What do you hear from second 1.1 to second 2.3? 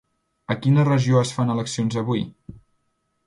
es fan eleccions avui?